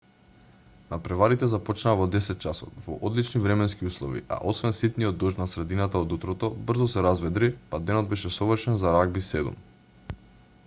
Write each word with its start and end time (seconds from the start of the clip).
натпреварите 0.91 1.47
започнаа 1.49 1.91
во 1.97 2.05
10:00 2.13 2.37
часот 2.45 2.79
во 2.85 2.95
одлични 3.09 3.41
временски 3.43 3.89
услови 3.89 4.23
а 4.37 4.39
освен 4.53 4.73
ситниот 4.77 5.19
дожд 5.23 5.41
на 5.41 5.47
средината 5.51 6.01
од 6.05 6.15
утрото 6.17 6.49
брзо 6.71 6.87
се 6.95 7.03
разведри 7.07 7.51
па 7.75 7.81
денот 7.91 8.09
беше 8.15 8.31
совршен 8.39 8.81
за 8.85 8.95
рагби 8.97 9.23
7 9.29 9.61